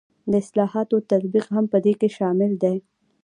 [0.29, 2.77] د اصلاحاتو تطبیق هم په دې کې شامل دی.